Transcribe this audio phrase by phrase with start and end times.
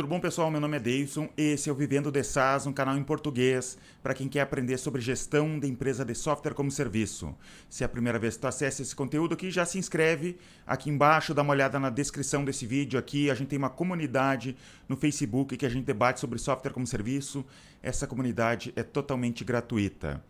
[0.00, 0.50] Tudo bom, pessoal?
[0.50, 1.28] Meu nome é Davidson.
[1.36, 5.02] Esse é o Vivendo de SaaS, um canal em português para quem quer aprender sobre
[5.02, 7.36] gestão de empresa de software como serviço.
[7.68, 10.88] Se é a primeira vez que tu acessa esse conteúdo aqui, já se inscreve aqui
[10.88, 13.30] embaixo, dá uma olhada na descrição desse vídeo aqui.
[13.30, 14.56] A gente tem uma comunidade
[14.88, 17.44] no Facebook que a gente debate sobre software como serviço.
[17.82, 20.24] Essa comunidade é totalmente gratuita.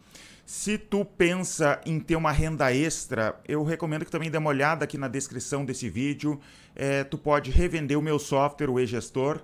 [0.44, 4.82] Se tu pensa em ter uma renda extra, eu recomendo que também dê uma olhada
[4.82, 6.40] aqui na descrição desse vídeo.
[6.74, 9.40] É, tu pode revender o meu software, o e-gestor,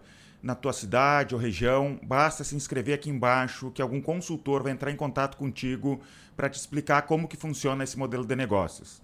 [0.47, 4.93] na tua cidade ou região, basta se inscrever aqui embaixo que algum consultor vai entrar
[4.93, 6.01] em contato contigo
[6.37, 9.03] para te explicar como que funciona esse modelo de negócios.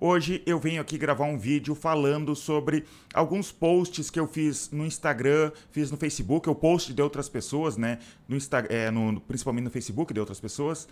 [0.00, 2.84] Hoje eu venho aqui gravar um vídeo falando sobre
[3.14, 7.76] alguns posts que eu fiz no Instagram, fiz no Facebook, eu post de outras pessoas,
[7.76, 8.00] né?
[8.26, 10.88] No Insta é, no, principalmente no Facebook de outras pessoas,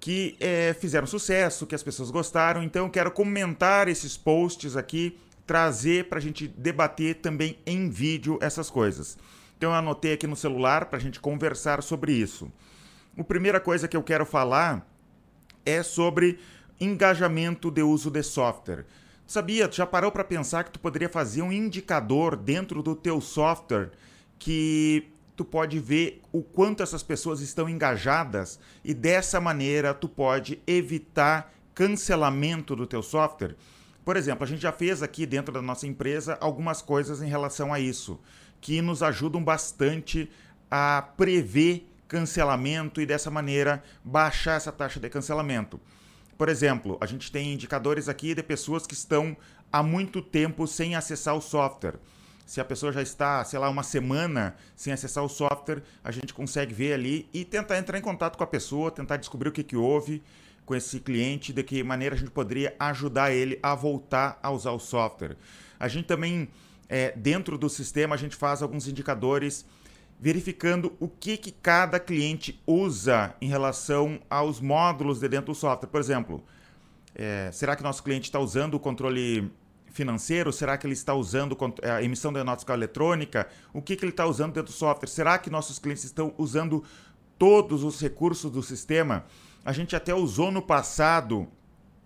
[0.00, 2.64] que é, fizeram sucesso, que as pessoas gostaram.
[2.64, 8.38] Então eu quero comentar esses posts aqui trazer para a gente debater também em vídeo
[8.40, 9.18] essas coisas.
[9.56, 12.50] Então eu anotei aqui no celular para a gente conversar sobre isso.
[13.16, 14.86] A primeira coisa que eu quero falar
[15.64, 16.38] é sobre
[16.80, 18.84] engajamento de uso de software.
[19.26, 23.20] Sabia, tu já parou para pensar que tu poderia fazer um indicador dentro do teu
[23.20, 23.90] software
[24.38, 30.60] que tu pode ver o quanto essas pessoas estão engajadas e dessa maneira tu pode
[30.66, 33.56] evitar cancelamento do teu software?
[34.04, 37.72] Por exemplo, a gente já fez aqui dentro da nossa empresa algumas coisas em relação
[37.72, 38.20] a isso,
[38.60, 40.30] que nos ajudam bastante
[40.70, 45.80] a prever cancelamento e dessa maneira baixar essa taxa de cancelamento.
[46.36, 49.36] Por exemplo, a gente tem indicadores aqui de pessoas que estão
[49.72, 51.94] há muito tempo sem acessar o software.
[52.44, 56.34] Se a pessoa já está, sei lá, uma semana sem acessar o software, a gente
[56.34, 59.64] consegue ver ali e tentar entrar em contato com a pessoa, tentar descobrir o que,
[59.64, 60.22] que houve
[60.64, 64.72] com esse cliente, de que maneira a gente poderia ajudar ele a voltar a usar
[64.72, 65.36] o software.
[65.78, 66.48] A gente também,
[66.88, 69.66] é, dentro do sistema, a gente faz alguns indicadores
[70.18, 75.88] verificando o que, que cada cliente usa em relação aos módulos de dentro do software.
[75.88, 76.42] Por exemplo,
[77.14, 79.52] é, será que nosso cliente está usando o controle
[79.92, 80.52] financeiro?
[80.52, 83.48] Será que ele está usando a emissão da nota fiscal eletrônica?
[83.72, 85.08] O que, que ele está usando dentro do software?
[85.08, 86.82] Será que nossos clientes estão usando
[87.38, 89.24] todos os recursos do sistema?
[89.64, 91.48] A gente até usou no passado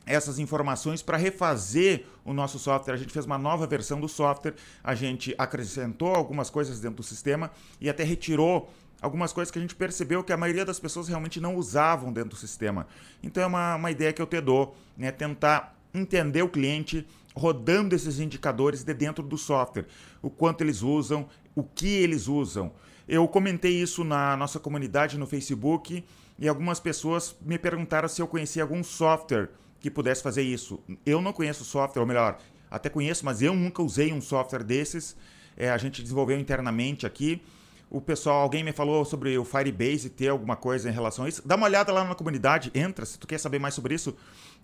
[0.06, 2.94] essas informações para refazer o nosso software.
[2.94, 7.02] A gente fez uma nova versão do software, a gente acrescentou algumas coisas dentro do
[7.02, 8.70] sistema e até retirou
[9.00, 12.30] algumas coisas que a gente percebeu que a maioria das pessoas realmente não usavam dentro
[12.30, 12.86] do sistema.
[13.22, 15.12] Então é uma, uma ideia que eu te dou, né?
[15.12, 19.86] tentar entender o cliente rodando esses indicadores de dentro do software,
[20.20, 22.72] o quanto eles usam, o que eles usam.
[23.06, 26.04] Eu comentei isso na nossa comunidade no Facebook
[26.38, 29.48] e algumas pessoas me perguntaram se eu conhecia algum software
[29.80, 30.80] que pudesse fazer isso.
[31.04, 32.38] Eu não conheço software, ou melhor,
[32.70, 35.16] até conheço, mas eu nunca usei um software desses.
[35.56, 37.42] É, a gente desenvolveu internamente aqui.
[37.90, 41.42] O pessoal, alguém me falou sobre o Firebase ter alguma coisa em relação a isso.
[41.46, 44.14] Dá uma olhada lá na comunidade, entra, se tu quer saber mais sobre isso,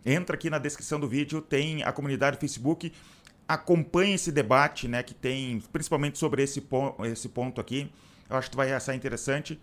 [0.05, 2.93] entra aqui na descrição do vídeo, tem a comunidade do Facebook.
[3.49, 6.62] Acompanhe esse debate, né, que tem principalmente sobre esse,
[7.11, 7.91] esse ponto aqui.
[8.29, 9.59] Eu acho que vai achar interessante.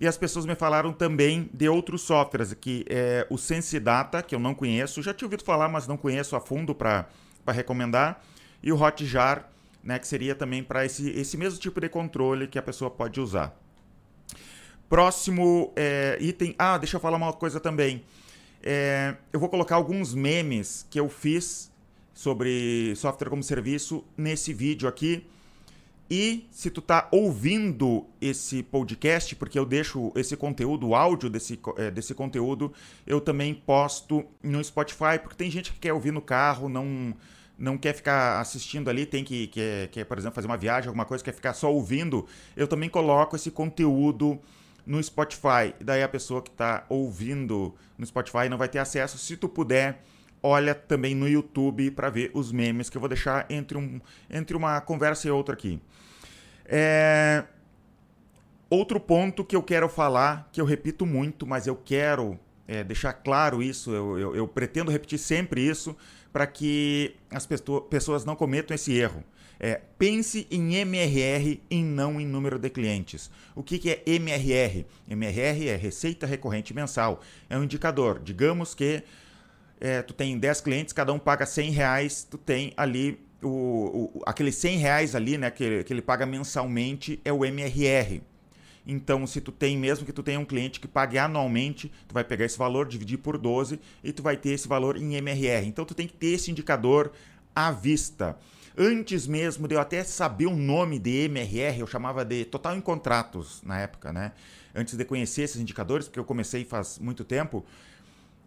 [0.00, 4.38] E as pessoas me falaram também de outros softwares, que é o SenseData, que eu
[4.38, 7.08] não conheço, já tinha ouvido falar, mas não conheço a fundo para
[7.48, 8.22] recomendar,
[8.62, 9.50] e o Hotjar,
[9.82, 13.20] né, que seria também para esse, esse mesmo tipo de controle que a pessoa pode
[13.20, 13.58] usar.
[14.88, 16.54] Próximo é, item.
[16.58, 18.04] Ah, deixa eu falar uma coisa também.
[18.62, 21.70] É, eu vou colocar alguns memes que eu fiz
[22.14, 25.26] sobre software como serviço nesse vídeo aqui.
[26.10, 31.60] E se tu tá ouvindo esse podcast, porque eu deixo esse conteúdo, o áudio desse,
[31.76, 32.72] é, desse conteúdo,
[33.06, 37.14] eu também posto no Spotify, porque tem gente que quer ouvir no carro, não,
[37.58, 41.04] não quer ficar assistindo ali, tem que, quer, quer, por exemplo, fazer uma viagem, alguma
[41.04, 42.26] coisa, quer ficar só ouvindo.
[42.56, 44.38] Eu também coloco esse conteúdo
[44.86, 45.74] no Spotify.
[45.78, 49.18] Daí a pessoa que está ouvindo no Spotify não vai ter acesso.
[49.18, 50.02] Se tu puder
[50.42, 54.00] olha também no YouTube para ver os memes que eu vou deixar entre, um,
[54.30, 55.80] entre uma conversa e outra aqui.
[56.64, 57.44] É...
[58.70, 63.14] Outro ponto que eu quero falar, que eu repito muito, mas eu quero é, deixar
[63.14, 65.96] claro isso, eu, eu, eu, pretendo repetir sempre isso,
[66.30, 67.48] para que as
[67.88, 69.24] pessoas não cometam esse erro.
[69.58, 73.30] É, pense em MRR e não em número de clientes.
[73.56, 74.86] O que, que é MRR?
[75.08, 77.20] MRR é Receita Recorrente Mensal.
[77.50, 78.20] É um indicador.
[78.22, 79.02] Digamos que
[79.80, 83.48] é, tu tem 10 clientes, cada um paga 100 reais, tu tem ali o,
[84.14, 88.22] o, aqueles 100 reais ali, né, que, que ele paga mensalmente, é o MRR.
[88.86, 92.24] Então, se tu tem, mesmo que tu tenha um cliente que pague anualmente, tu vai
[92.24, 95.66] pegar esse valor, dividir por 12 e tu vai ter esse valor em MRR.
[95.66, 97.12] Então, tu tem que ter esse indicador
[97.54, 98.38] à vista.
[98.76, 102.80] Antes mesmo de eu até saber o nome de MRR, eu chamava de Total em
[102.80, 104.32] Contratos na época, né?
[104.74, 107.66] Antes de conhecer esses indicadores, porque eu comecei faz muito tempo,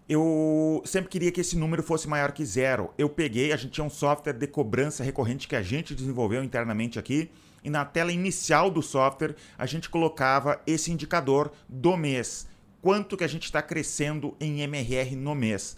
[0.08, 2.92] eu sempre queria que esse número fosse maior que zero.
[2.98, 7.00] Eu peguei, a gente tinha um software de cobrança recorrente que a gente desenvolveu internamente
[7.00, 7.30] aqui,
[7.64, 12.48] e na tela inicial do software a gente colocava esse indicador do mês.
[12.82, 15.78] Quanto que a gente está crescendo em MRR no mês.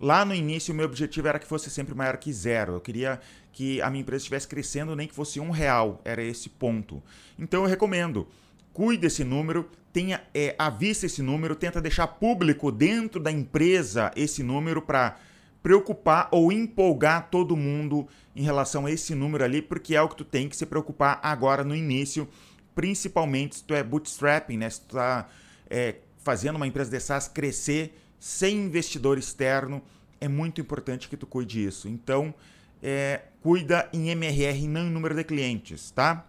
[0.00, 2.74] Lá no início, o meu objetivo era que fosse sempre maior que zero.
[2.74, 3.20] Eu queria
[3.52, 6.00] que a minha empresa estivesse crescendo, nem que fosse um real.
[6.04, 7.02] Era esse ponto.
[7.38, 8.28] Então eu recomendo.
[8.74, 14.82] Cuide desse número, tenha é, esse número, tenta deixar público dentro da empresa esse número
[14.82, 15.16] para
[15.62, 20.16] preocupar ou empolgar todo mundo em relação a esse número ali, porque é o que
[20.16, 22.28] tu tem que se preocupar agora no início,
[22.74, 24.68] principalmente se tu é bootstrapping, né?
[24.68, 25.28] Se tu tá
[25.70, 29.80] é, fazendo uma empresa de SaaS crescer sem investidor externo,
[30.20, 31.88] é muito importante que tu cuide disso.
[31.88, 32.34] Então,
[32.82, 36.26] é, cuida em MRR, não em número de clientes, tá?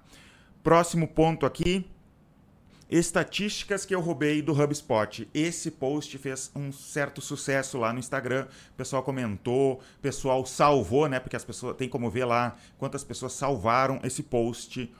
[0.63, 1.85] Próximo ponto aqui,
[2.89, 5.27] estatísticas que eu roubei do HubSpot.
[5.33, 8.47] Esse post fez um certo sucesso lá no Instagram.
[8.71, 11.19] O pessoal comentou, o pessoal salvou, né?
[11.19, 14.93] Porque as pessoas tem como ver lá quantas pessoas salvaram esse post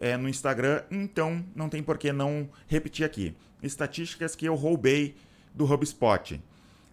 [0.00, 0.82] é, no Instagram.
[0.90, 3.34] Então não tem por que não repetir aqui.
[3.62, 5.16] Estatísticas que eu roubei
[5.54, 6.40] do HubSpot.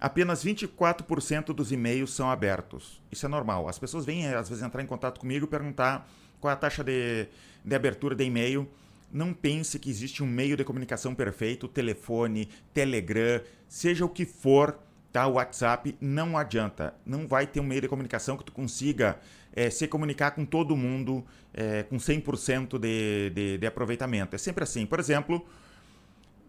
[0.01, 3.01] Apenas 24% dos e-mails são abertos.
[3.11, 3.67] Isso é normal.
[3.67, 6.09] As pessoas vêm, às vezes, entrar em contato comigo e perguntar
[6.39, 7.27] qual é a taxa de,
[7.65, 8.67] de abertura de e-mail.
[9.11, 14.77] Não pense que existe um meio de comunicação perfeito, telefone, Telegram, seja o que for,
[15.11, 15.27] tá?
[15.27, 16.93] WhatsApp não adianta.
[17.05, 19.19] Não vai ter um meio de comunicação que tu consiga
[19.53, 24.35] é, se comunicar com todo mundo é, com 100% de, de, de aproveitamento.
[24.35, 24.85] É sempre assim.
[24.85, 25.43] Por exemplo,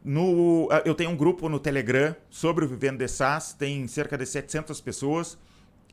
[0.05, 4.17] no, ah, eu tenho um grupo no Telegram sobre o Vivendo de SaaS, tem cerca
[4.17, 5.39] de 700 pessoas.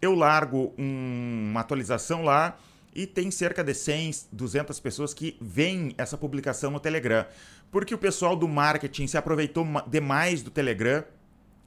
[0.02, 2.58] Eu largo um, uma atualização lá
[2.94, 7.26] e tem cerca de 100, 200 pessoas que veem essa publicação no Telegram.
[7.72, 11.04] Porque o pessoal do marketing se aproveitou demais do Telegram,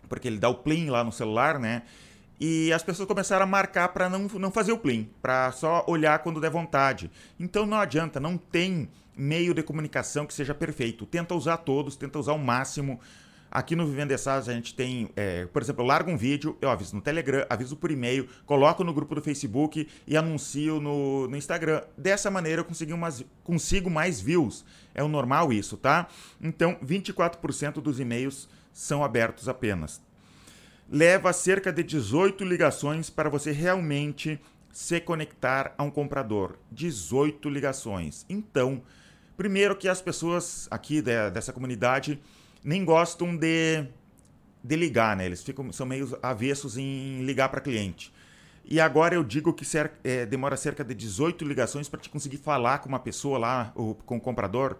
[0.09, 1.83] porque ele dá o plim lá no celular, né?
[2.41, 6.19] E as pessoas começaram a marcar para não, não fazer o plim, para só olhar
[6.21, 7.11] quando der vontade.
[7.39, 11.05] Então não adianta, não tem meio de comunicação que seja perfeito.
[11.05, 12.99] Tenta usar todos, tenta usar o máximo.
[13.51, 16.95] Aqui no Vivendo a gente tem, é, por exemplo, eu largo um vídeo, eu aviso
[16.95, 21.83] no Telegram, aviso por e-mail, coloco no grupo do Facebook e anuncio no, no Instagram.
[21.97, 24.65] Dessa maneira eu consigo, umas, consigo mais views.
[24.95, 26.09] É o normal isso, tá?
[26.41, 30.01] Então, 24% dos e-mails são abertos apenas
[30.91, 34.41] leva cerca de 18 ligações para você realmente
[34.73, 36.57] se conectar a um comprador.
[36.73, 38.27] 18 ligações.
[38.29, 38.83] Então,
[39.37, 42.21] primeiro que as pessoas aqui de, dessa comunidade
[42.63, 43.85] nem gostam de,
[44.63, 45.27] de ligar, né?
[45.27, 48.13] Eles ficam, são meio avessos em ligar para cliente.
[48.65, 49.65] E agora eu digo que
[50.05, 53.95] é, demora cerca de 18 ligações para te conseguir falar com uma pessoa lá, ou
[53.95, 54.77] com o comprador.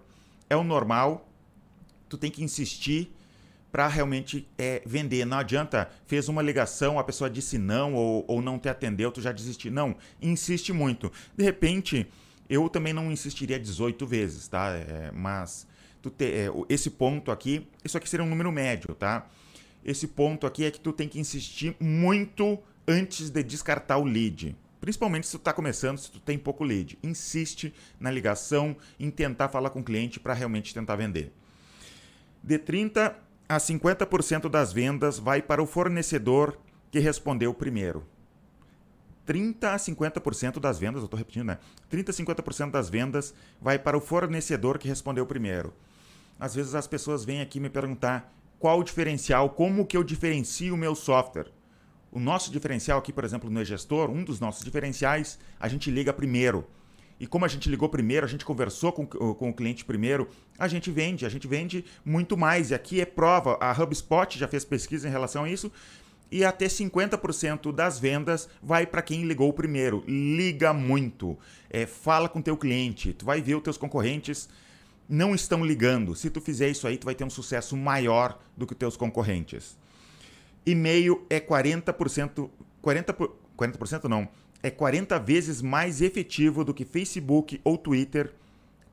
[0.49, 1.29] É o normal.
[2.09, 3.13] Tu tem que insistir
[3.73, 5.25] para realmente é, vender.
[5.25, 9.21] Não adianta, fez uma ligação, a pessoa disse não ou, ou não te atendeu, tu
[9.21, 9.71] já desistiu.
[9.71, 11.11] Não, insiste muito.
[11.37, 12.07] De repente,
[12.49, 14.71] eu também não insistiria 18 vezes, tá?
[14.71, 15.67] É, mas
[16.03, 19.27] tu te, é, esse ponto aqui, isso aqui seria um número médio, tá?
[19.85, 24.57] Esse ponto aqui é que tu tem que insistir muito antes de descartar o lead.
[24.81, 26.99] Principalmente se tu está começando, se tu tem pouco lead.
[27.03, 31.33] Insiste na ligação, em tentar falar com o cliente para realmente tentar vender.
[32.43, 33.17] De 30
[33.49, 36.59] a 50% das vendas vai para o fornecedor
[36.91, 38.07] que respondeu primeiro.
[39.27, 41.59] 30 a 50% das vendas, eu estou repetindo, né?
[41.89, 45.73] 30 a 50% das vendas vai para o fornecedor que respondeu primeiro.
[46.41, 50.75] Às vezes as pessoas vêm aqui me perguntar qual o diferencial, como que eu diferencio
[50.75, 51.53] o meu software.
[52.11, 56.13] O nosso diferencial aqui, por exemplo, no e-gestor, um dos nossos diferenciais, a gente liga
[56.13, 56.67] primeiro.
[57.21, 60.29] E como a gente ligou primeiro, a gente conversou com, com o cliente primeiro,
[60.59, 62.71] a gente vende, a gente vende muito mais.
[62.71, 65.71] E aqui é prova, a HubSpot já fez pesquisa em relação a isso,
[66.33, 70.03] e até 50% das vendas vai para quem ligou primeiro.
[70.09, 74.49] Liga muito, é, fala com teu cliente, tu vai ver os teus concorrentes
[75.11, 76.15] não estão ligando.
[76.15, 78.97] Se tu fizer isso aí, tu vai ter um sucesso maior do que os teus
[78.97, 79.77] concorrentes.
[80.65, 82.49] E-mail é 40%,
[82.81, 83.15] 40,
[83.59, 84.29] 40% não,
[84.63, 88.33] é 40 vezes mais efetivo do que Facebook ou Twitter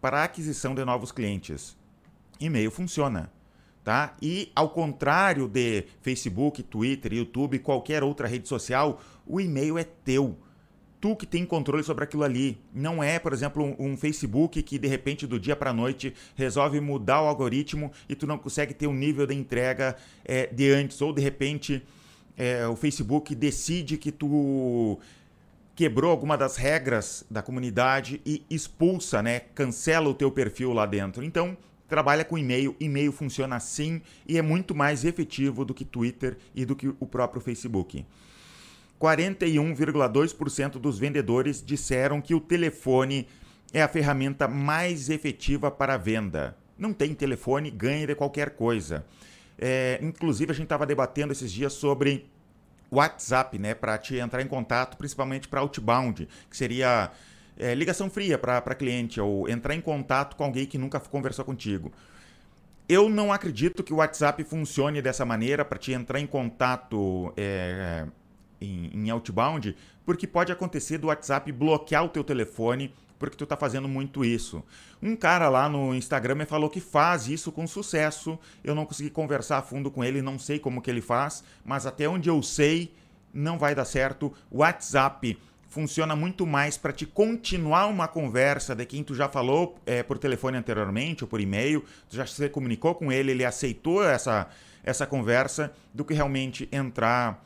[0.01, 1.77] para a aquisição de novos clientes.
[2.39, 3.31] E-mail funciona.
[3.83, 4.17] Tá?
[4.21, 10.37] E ao contrário de Facebook, Twitter, YouTube, qualquer outra rede social, o e-mail é teu.
[10.99, 12.57] Tu que tem controle sobre aquilo ali.
[12.73, 16.79] Não é, por exemplo, um, um Facebook que de repente do dia para noite resolve
[16.79, 20.71] mudar o algoritmo e tu não consegue ter o um nível de entrega é, de
[20.71, 20.99] antes.
[21.01, 21.83] Ou de repente
[22.37, 24.99] é, o Facebook decide que tu
[25.75, 31.23] quebrou alguma das regras da comunidade e expulsa, né, cancela o teu perfil lá dentro.
[31.23, 31.55] Então,
[31.87, 36.65] trabalha com e-mail, e-mail funciona assim e é muito mais efetivo do que Twitter e
[36.65, 38.05] do que o próprio Facebook.
[38.99, 43.27] 41,2% dos vendedores disseram que o telefone
[43.73, 46.57] é a ferramenta mais efetiva para a venda.
[46.77, 49.05] Não tem telefone, ganha de qualquer coisa.
[49.57, 52.29] É, inclusive, a gente estava debatendo esses dias sobre
[52.91, 57.11] WhatsApp, né, para te entrar em contato, principalmente para outbound, que seria
[57.57, 61.91] é, ligação fria para cliente ou entrar em contato com alguém que nunca conversou contigo.
[62.87, 68.05] Eu não acredito que o WhatsApp funcione dessa maneira para te entrar em contato é,
[68.59, 73.57] em, em outbound, porque pode acontecer do WhatsApp bloquear o teu telefone porque tu tá
[73.57, 74.63] fazendo muito isso.
[75.01, 78.37] Um cara lá no Instagram me falou que faz isso com sucesso.
[78.63, 81.85] Eu não consegui conversar a fundo com ele, não sei como que ele faz, mas
[81.85, 82.93] até onde eu sei,
[83.33, 84.33] não vai dar certo.
[84.51, 85.37] O WhatsApp
[85.69, 90.17] funciona muito mais para te continuar uma conversa de quem tu já falou é, por
[90.17, 94.47] telefone anteriormente ou por e-mail, tu já se comunicou com ele, ele aceitou essa,
[94.83, 97.43] essa conversa, do que realmente entrar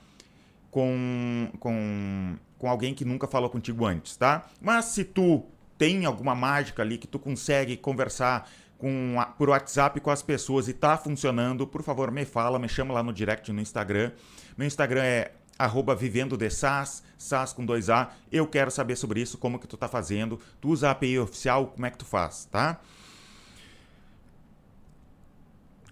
[0.71, 4.47] com, com, com alguém que nunca falou contigo antes, tá?
[4.59, 5.43] Mas se tu
[5.77, 10.73] tem alguma mágica ali que tu consegue conversar com, por WhatsApp com as pessoas e
[10.73, 14.11] tá funcionando, por favor, me fala, me chama lá no direct no Instagram.
[14.57, 18.09] Meu Instagram é arroba vivendo de SaaS, SaaS com 2A.
[18.31, 20.39] Eu quero saber sobre isso, como que tu tá fazendo.
[20.59, 22.79] Tu usa a API oficial, como é que tu faz, tá?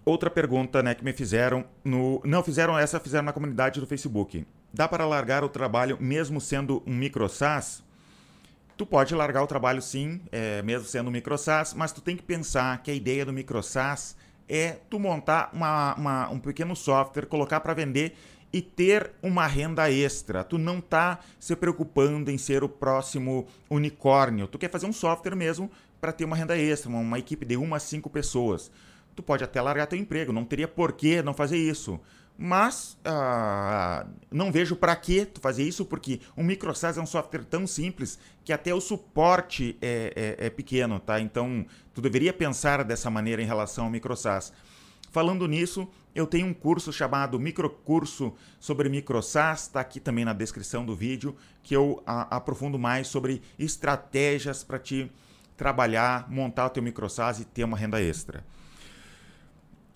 [0.03, 2.19] Outra pergunta, né, que me fizeram no...
[2.25, 4.45] Não, fizeram essa, fizeram na comunidade do Facebook.
[4.73, 7.83] Dá para largar o trabalho mesmo sendo um micro SaaS?
[8.77, 12.15] Tu pode largar o trabalho sim, é, mesmo sendo um micro SaaS, mas tu tem
[12.15, 14.15] que pensar que a ideia do micro SaaS
[14.47, 18.15] é tu montar uma, uma, um pequeno software, colocar para vender
[18.53, 20.43] e ter uma renda extra.
[20.43, 24.47] Tu não tá se preocupando em ser o próximo unicórnio.
[24.47, 27.57] Tu quer fazer um software mesmo para ter uma renda extra, uma, uma equipe de
[27.57, 28.71] uma a cinco pessoas.
[29.15, 31.99] Tu pode até largar teu emprego, não teria por que não fazer isso.
[32.41, 37.67] Mas ah, não vejo para que fazer isso, porque o MicroSAS é um software tão
[37.67, 41.19] simples que até o suporte é, é, é, pequeno, tá?
[41.19, 44.53] Então, tu deveria pensar dessa maneira em relação ao MicroSAS.
[45.11, 50.85] Falando nisso, eu tenho um curso chamado Microcurso sobre MicroSAS, está aqui também na descrição
[50.85, 55.11] do vídeo, que eu a, aprofundo mais sobre estratégias para te
[55.57, 58.45] trabalhar, montar o teu MicroSAS e ter uma renda extra.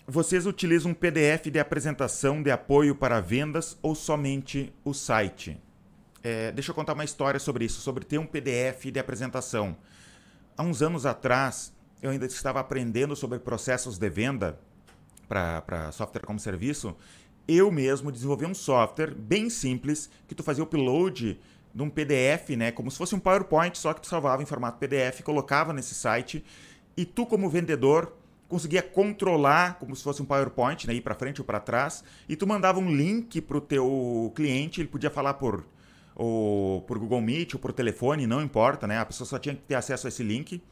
[0.06, 5.58] Vocês utilizam um PDF de apresentação de apoio para vendas ou somente o site?
[6.22, 9.74] É, deixa eu contar uma história sobre isso, sobre ter um PDF de apresentação.
[10.58, 14.60] Há uns anos atrás, eu ainda estava aprendendo sobre processos de venda
[15.26, 16.94] para software como serviço.
[17.48, 21.40] Eu mesmo desenvolvi um software bem simples que tu fazia o upload
[21.74, 24.78] de um PDF, né, como se fosse um PowerPoint, só que tu salvava em formato
[24.78, 26.44] PDF, colocava nesse site
[26.94, 28.12] e tu como vendedor
[28.48, 32.36] conseguia controlar como se fosse um PowerPoint, né, ir para frente ou para trás, e
[32.36, 35.64] tu mandava um link para o teu cliente, ele podia falar por
[36.16, 38.98] ou por Google Meet ou por telefone, não importa, né?
[38.98, 40.62] A pessoa só tinha que ter acesso a esse link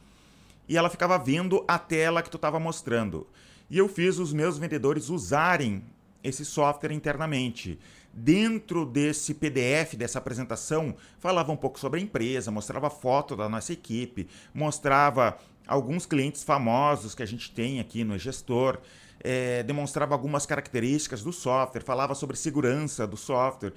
[0.67, 3.27] e ela ficava vendo a tela que tu estava mostrando.
[3.69, 5.83] E eu fiz os meus vendedores usarem
[6.23, 7.77] esse software internamente.
[8.13, 13.73] Dentro desse PDF, dessa apresentação, falava um pouco sobre a empresa, mostrava foto da nossa
[13.73, 18.79] equipe, mostrava alguns clientes famosos que a gente tem aqui no gestor,
[19.19, 23.73] é, demonstrava algumas características do software, falava sobre segurança do software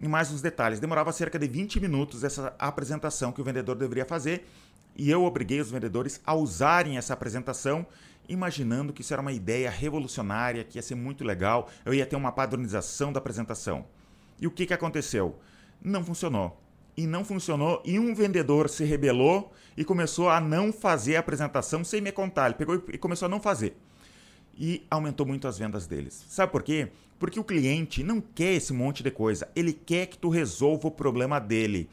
[0.00, 0.80] e mais uns detalhes.
[0.80, 4.46] Demorava cerca de 20 minutos essa apresentação que o vendedor deveria fazer
[4.96, 7.86] e eu obriguei os vendedores a usarem essa apresentação,
[8.28, 12.16] imaginando que isso era uma ideia revolucionária, que ia ser muito legal, eu ia ter
[12.16, 13.86] uma padronização da apresentação.
[14.40, 15.38] E o que, que aconteceu?
[15.80, 16.60] Não funcionou
[16.98, 17.80] e não funcionou.
[17.84, 22.46] E um vendedor se rebelou e começou a não fazer a apresentação sem me contar.
[22.46, 23.76] Ele pegou e começou a não fazer.
[24.58, 26.26] E aumentou muito as vendas deles.
[26.28, 26.88] Sabe por quê?
[27.16, 29.48] Porque o cliente não quer esse monte de coisa.
[29.54, 31.88] Ele quer que tu resolva o problema dele.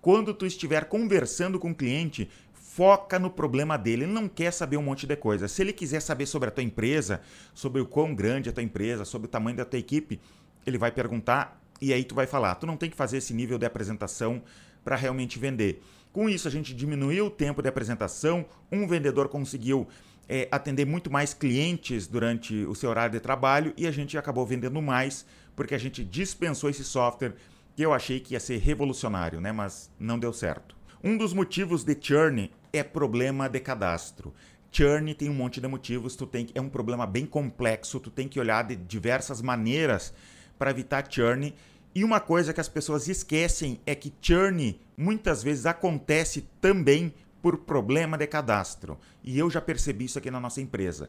[0.00, 4.04] Quando tu estiver conversando com o cliente, foca no problema dele.
[4.04, 5.46] Ele não quer saber um monte de coisa.
[5.46, 7.20] Se ele quiser saber sobre a tua empresa,
[7.52, 10.18] sobre o quão grande é a tua empresa, sobre o tamanho da tua equipe,
[10.66, 13.58] ele vai perguntar e aí tu vai falar, tu não tem que fazer esse nível
[13.58, 14.42] de apresentação
[14.82, 15.82] para realmente vender.
[16.16, 19.86] Com isso, a gente diminuiu o tempo de apresentação, um vendedor conseguiu
[20.26, 24.46] é, atender muito mais clientes durante o seu horário de trabalho e a gente acabou
[24.46, 27.34] vendendo mais porque a gente dispensou esse software
[27.76, 29.52] que eu achei que ia ser revolucionário, né?
[29.52, 30.74] mas não deu certo.
[31.04, 34.32] Um dos motivos de churn é problema de cadastro.
[34.72, 38.26] Churn tem um monte de motivos, tu tem é um problema bem complexo, tu tem
[38.26, 40.14] que olhar de diversas maneiras
[40.58, 41.54] para evitar churn
[41.96, 47.56] E uma coisa que as pessoas esquecem é que churn muitas vezes acontece também por
[47.56, 48.98] problema de cadastro.
[49.24, 51.08] E eu já percebi isso aqui na nossa empresa.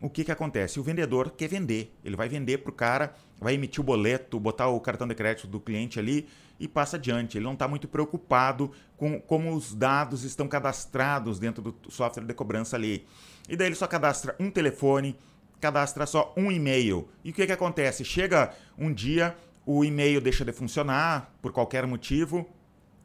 [0.00, 0.78] O que, que acontece?
[0.78, 1.92] O vendedor quer vender.
[2.04, 5.48] Ele vai vender para o cara, vai emitir o boleto, botar o cartão de crédito
[5.48, 6.28] do cliente ali
[6.60, 7.36] e passa adiante.
[7.36, 12.34] Ele não está muito preocupado com como os dados estão cadastrados dentro do software de
[12.34, 13.04] cobrança ali.
[13.48, 15.16] E daí ele só cadastra um telefone,
[15.60, 17.08] cadastra só um e-mail.
[17.24, 18.04] E o que, que acontece?
[18.04, 19.36] Chega um dia,
[19.72, 22.44] o e-mail deixa de funcionar por qualquer motivo,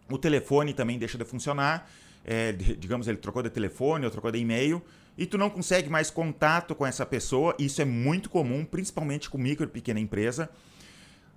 [0.10, 1.88] o telefone também deixa de funcionar,
[2.24, 4.82] é, digamos, ele trocou de telefone ou trocou de e-mail,
[5.16, 9.38] e tu não consegue mais contato com essa pessoa, isso é muito comum, principalmente com
[9.38, 10.50] micro e pequena empresa.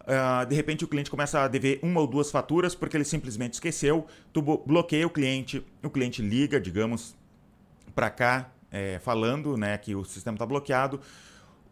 [0.01, 3.53] Uh, de repente o cliente começa a dever uma ou duas faturas porque ele simplesmente
[3.55, 7.15] esqueceu, tu bloqueia o cliente, o cliente liga, digamos,
[7.95, 10.99] para cá, é, falando né, que o sistema está bloqueado.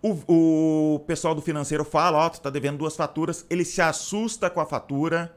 [0.06, 3.82] O, o, pessoal do financeiro fala, ó, oh, tu tá devendo duas faturas, ele se
[3.82, 5.36] assusta com a fatura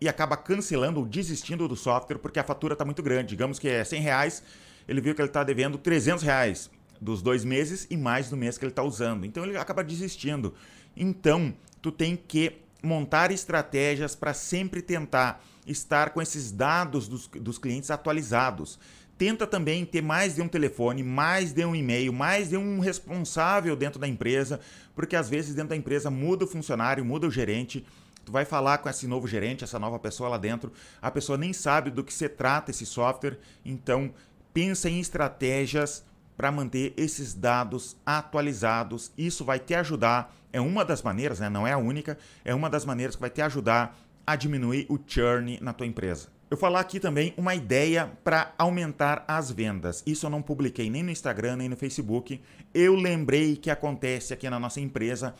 [0.00, 3.30] e acaba cancelando ou desistindo do software porque a fatura está muito grande.
[3.30, 4.42] Digamos que é 100 reais,
[4.86, 8.56] ele viu que ele está devendo 300 reais dos dois meses e mais do mês
[8.56, 9.26] que ele está usando.
[9.26, 10.54] Então ele acaba desistindo.
[10.96, 11.52] Então,
[11.82, 17.90] tu tem que montar estratégias para sempre tentar estar com esses dados dos, dos clientes
[17.90, 18.78] atualizados.
[19.16, 23.76] Tenta também ter mais de um telefone, mais de um e-mail, mais de um responsável
[23.76, 24.58] dentro da empresa,
[24.94, 27.86] porque às vezes dentro da empresa muda o funcionário, muda o gerente.
[28.24, 31.52] Tu vai falar com esse novo gerente, essa nova pessoa lá dentro, a pessoa nem
[31.52, 34.12] sabe do que se trata esse software, então
[34.52, 36.04] pensa em estratégias
[36.36, 39.12] para manter esses dados atualizados.
[39.16, 41.48] Isso vai te ajudar, é uma das maneiras, né?
[41.48, 44.98] não é a única, é uma das maneiras que vai te ajudar a diminuir o
[45.06, 46.33] churn na tua empresa.
[46.54, 50.04] Eu falar aqui também uma ideia para aumentar as vendas.
[50.06, 52.40] Isso eu não publiquei nem no Instagram, nem no Facebook.
[52.72, 55.34] Eu lembrei que acontece aqui na nossa empresa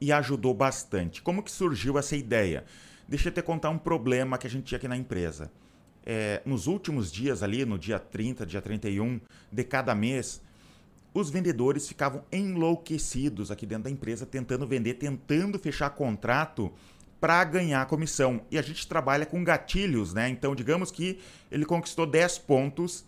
[0.00, 1.22] e ajudou bastante.
[1.22, 2.64] Como que surgiu essa ideia?
[3.08, 5.50] Deixa eu te contar um problema que a gente tinha aqui na empresa.
[6.06, 10.40] É, nos últimos dias ali, no dia 30, dia 31 de cada mês,
[11.12, 16.72] os vendedores ficavam enlouquecidos aqui dentro da empresa, tentando vender, tentando fechar contrato
[17.20, 18.40] para ganhar comissão.
[18.50, 20.28] E a gente trabalha com gatilhos, né?
[20.28, 21.18] Então, digamos que
[21.50, 23.04] ele conquistou 10 pontos,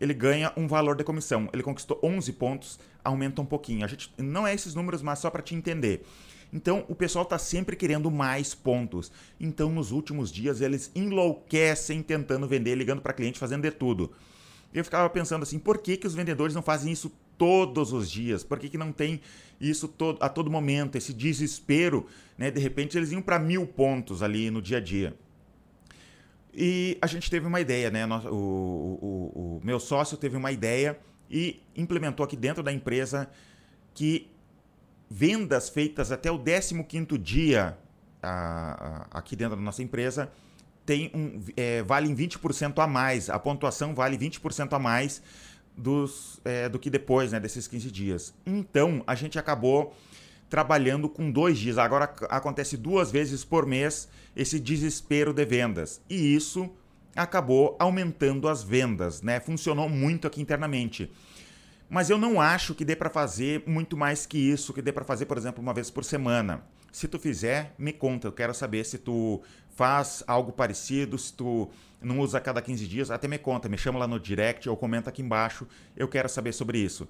[0.00, 1.48] ele ganha um valor de comissão.
[1.52, 3.84] Ele conquistou 11 pontos, aumenta um pouquinho.
[3.84, 6.06] A gente não é esses números, mas só para te entender.
[6.52, 9.12] Então, o pessoal está sempre querendo mais pontos.
[9.38, 14.10] Então, nos últimos dias, eles enlouquecem tentando vender, ligando para cliente, fazendo de tudo.
[14.72, 18.44] Eu ficava pensando assim, por que, que os vendedores não fazem isso todos os dias?
[18.44, 19.22] Por que, que não tem
[19.58, 22.06] isso todo, a todo momento, esse desespero?
[22.36, 22.50] Né?
[22.50, 25.16] De repente eles iam para mil pontos ali no dia a dia.
[26.52, 28.04] E a gente teve uma ideia, né?
[28.06, 30.98] O, o, o meu sócio teve uma ideia
[31.30, 33.30] e implementou aqui dentro da empresa
[33.94, 34.28] que
[35.08, 37.78] vendas feitas até o 15º dia
[38.22, 40.30] a, a, aqui dentro da nossa empresa
[40.84, 43.30] tem um, é, valem 20% a mais.
[43.30, 45.22] A pontuação vale 20% a mais
[45.80, 48.34] dos, é, do que depois né, desses 15 dias.
[48.46, 49.96] Então, a gente acabou
[50.48, 51.78] trabalhando com dois dias.
[51.78, 56.00] Agora acontece duas vezes por mês esse desespero de vendas.
[56.10, 56.70] E isso
[57.14, 59.40] acabou aumentando as vendas, né?
[59.40, 61.10] Funcionou muito aqui internamente.
[61.88, 65.04] Mas eu não acho que dê para fazer muito mais que isso, que dê para
[65.04, 66.62] fazer, por exemplo, uma vez por semana.
[66.92, 68.28] Se tu fizer, me conta.
[68.28, 69.42] Eu quero saber se tu
[69.80, 71.70] faz algo parecido, se tu
[72.02, 74.76] não usa a cada 15 dias, até me conta, me chama lá no direct ou
[74.76, 75.66] comenta aqui embaixo.
[75.96, 77.08] Eu quero saber sobre isso.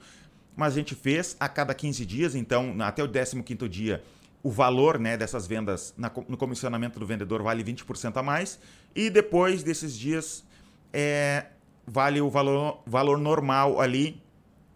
[0.54, 4.04] Mas a gente fez a cada 15 dias, então até o 15º dia,
[4.40, 8.60] o valor né, dessas vendas na, no comissionamento do vendedor vale 20% a mais.
[8.94, 10.44] E depois desses dias,
[10.92, 11.46] é,
[11.84, 14.22] vale o valor, valor normal ali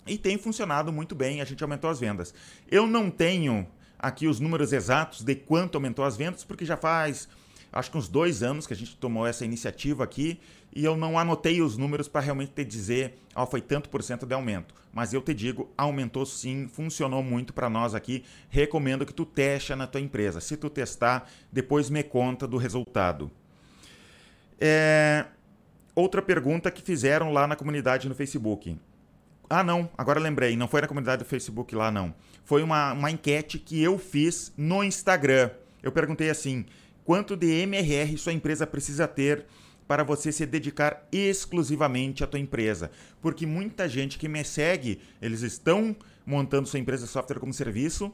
[0.05, 2.35] e tem funcionado muito bem, a gente aumentou as vendas.
[2.69, 7.29] Eu não tenho aqui os números exatos de quanto aumentou as vendas, porque já faz
[7.75, 10.41] acho que uns dois anos que a gente tomou essa iniciativa aqui
[10.75, 14.03] e eu não anotei os números para realmente te dizer, ó, oh, foi tanto por
[14.03, 14.75] cento de aumento.
[14.93, 18.25] Mas eu te digo, aumentou sim, funcionou muito para nós aqui.
[18.49, 20.41] Recomendo que tu teste na tua empresa.
[20.41, 23.31] Se tu testar, depois me conta do resultado.
[24.61, 25.27] É...
[25.97, 28.77] Outra pergunta que fizeram lá na comunidade no Facebook.
[29.51, 32.15] Ah, não, agora lembrei, não foi na comunidade do Facebook lá, não.
[32.45, 35.51] Foi uma, uma enquete que eu fiz no Instagram.
[35.83, 36.65] Eu perguntei assim:
[37.05, 39.47] quanto de MRR sua empresa precisa ter
[39.87, 42.91] para você se dedicar exclusivamente à tua empresa?
[43.21, 45.95] Porque muita gente que me segue, eles estão
[46.27, 48.13] montando sua empresa de software como serviço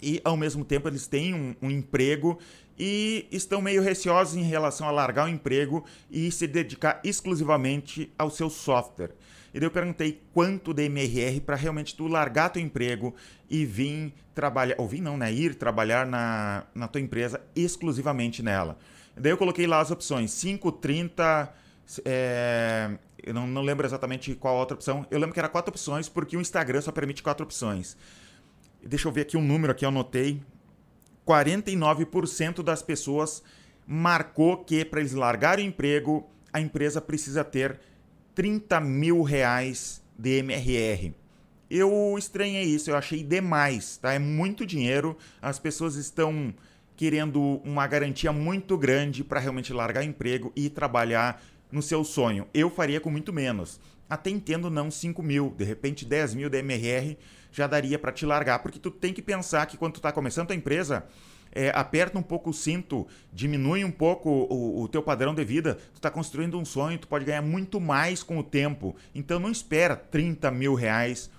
[0.00, 2.38] e ao mesmo tempo eles têm um, um, emprego
[2.78, 8.30] e estão meio receosos em relação a largar o emprego e se dedicar exclusivamente ao
[8.30, 9.14] seu software.
[9.56, 13.14] E daí eu perguntei quanto de MRR para realmente tu largar teu emprego
[13.48, 15.32] e vir trabalhar, ou vir não, né?
[15.32, 18.76] Ir trabalhar na, na tua empresa exclusivamente nela.
[19.16, 21.54] E daí eu coloquei lá as opções 5, 30,
[22.04, 25.06] é, eu não, não lembro exatamente qual outra opção.
[25.10, 27.96] Eu lembro que era quatro opções, porque o Instagram só permite quatro opções.
[28.84, 30.38] Deixa eu ver aqui um número aqui, eu anotei.
[31.26, 33.42] 49% das pessoas
[33.86, 37.80] marcou que para eles largarem o emprego, a empresa precisa ter
[38.36, 41.14] 30 mil reais de MRR.
[41.70, 44.12] Eu estranhei isso, eu achei demais, tá?
[44.12, 46.54] É muito dinheiro, as pessoas estão
[46.94, 52.46] querendo uma garantia muito grande para realmente largar emprego e trabalhar no seu sonho.
[52.52, 53.80] Eu faria com muito menos.
[54.08, 57.16] Até entendo não 5 mil, de repente 10 mil de MRR
[57.50, 60.50] já daria para te largar, porque tu tem que pensar que quando tu está começando
[60.50, 61.06] a empresa,
[61.56, 65.76] é, aperta um pouco o cinto, diminui um pouco o, o teu padrão de vida,
[65.94, 68.94] tu está construindo um sonho, tu pode ganhar muito mais com o tempo.
[69.14, 71.30] Então não espera 30 mil reais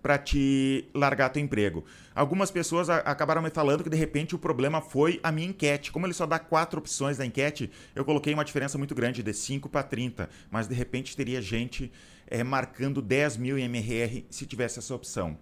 [0.00, 1.84] para te largar teu emprego.
[2.14, 5.90] Algumas pessoas acabaram me falando que de repente o problema foi a minha enquete.
[5.90, 9.34] Como ele só dá quatro opções da enquete, eu coloquei uma diferença muito grande, de
[9.34, 10.28] 5 para 30.
[10.50, 11.90] Mas de repente teria gente
[12.28, 15.36] é, marcando 10 mil em MRR se tivesse essa opção.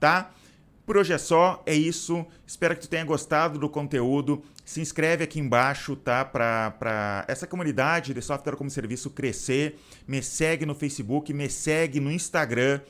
[0.00, 0.32] Tá?
[0.86, 2.26] Por hoje é só, é isso.
[2.46, 4.42] Espero que tu tenha gostado do conteúdo.
[4.64, 6.24] Se inscreve aqui embaixo, tá?
[6.24, 9.78] Para essa comunidade de software como serviço crescer.
[10.06, 12.80] Me segue no Facebook, me segue no Instagram.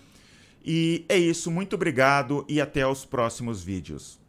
[0.64, 4.23] E é isso, muito obrigado e até os próximos vídeos.